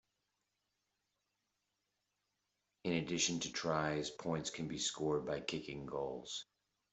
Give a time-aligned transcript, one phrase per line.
[2.85, 6.47] In addition to tries, points can be scored by kicking goals.